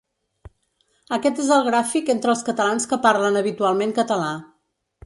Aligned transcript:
Aquest 1.17 1.43
és 1.45 1.51
el 1.57 1.67
gràfic 1.69 2.11
entre 2.15 2.35
els 2.35 2.43
catalans 2.51 2.91
que 2.95 3.01
parlen 3.07 3.43
habitualment 3.45 3.97
català. 4.01 4.35